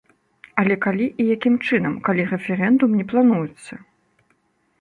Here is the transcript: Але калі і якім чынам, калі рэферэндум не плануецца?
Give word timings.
Але 0.61 0.77
калі 0.85 1.05
і 1.23 1.25
якім 1.35 1.59
чынам, 1.67 1.93
калі 2.07 2.27
рэферэндум 2.31 2.91
не 3.03 3.07
плануецца? 3.13 3.73